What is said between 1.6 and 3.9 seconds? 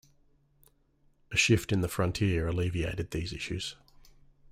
in the frontier alleviated these issues.